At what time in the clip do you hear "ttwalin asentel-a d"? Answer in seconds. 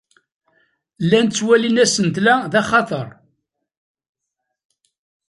1.27-2.53